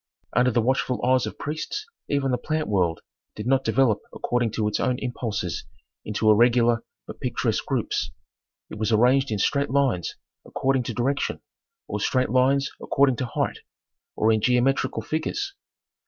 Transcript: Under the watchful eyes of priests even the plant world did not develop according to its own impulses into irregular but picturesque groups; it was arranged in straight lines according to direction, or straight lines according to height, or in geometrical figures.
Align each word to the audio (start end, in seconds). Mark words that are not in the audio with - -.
Under 0.35 0.49
the 0.49 0.63
watchful 0.63 0.99
eyes 1.05 1.27
of 1.27 1.37
priests 1.37 1.85
even 2.09 2.31
the 2.31 2.39
plant 2.39 2.67
world 2.67 3.01
did 3.35 3.45
not 3.45 3.63
develop 3.63 4.01
according 4.11 4.49
to 4.53 4.67
its 4.67 4.79
own 4.79 4.97
impulses 4.97 5.63
into 6.03 6.31
irregular 6.31 6.83
but 7.05 7.19
picturesque 7.19 7.63
groups; 7.67 8.09
it 8.71 8.79
was 8.79 8.91
arranged 8.91 9.29
in 9.29 9.37
straight 9.37 9.69
lines 9.69 10.15
according 10.43 10.81
to 10.81 10.95
direction, 10.95 11.39
or 11.87 11.99
straight 11.99 12.31
lines 12.31 12.71
according 12.81 13.17
to 13.17 13.27
height, 13.27 13.59
or 14.15 14.31
in 14.31 14.41
geometrical 14.41 15.03
figures. 15.03 15.53